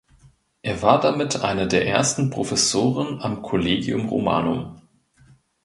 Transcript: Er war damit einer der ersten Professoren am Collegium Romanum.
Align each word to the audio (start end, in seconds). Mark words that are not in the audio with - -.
Er 0.63 0.81
war 0.81 0.99
damit 0.99 1.41
einer 1.41 1.67
der 1.67 1.85
ersten 1.85 2.31
Professoren 2.31 3.21
am 3.21 3.43
Collegium 3.43 4.09
Romanum. 4.09 4.81